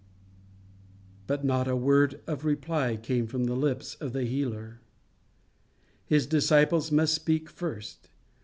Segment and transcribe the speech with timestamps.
[1.27, 4.81] But not a word of reply came from the lips of the Healer.
[6.07, 8.09] His disciples must speak first.